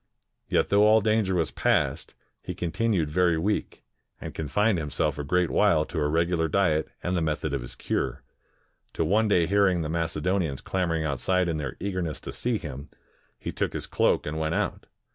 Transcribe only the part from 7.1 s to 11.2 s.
the method of his cure, till one day hearing the Macedonians clamoring